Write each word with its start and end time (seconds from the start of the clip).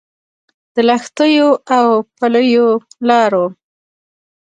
د 0.73 0.75
لښتيو 0.89 1.49
او 1.77 1.87
پلیو 2.17 2.69
لارو 3.07 3.45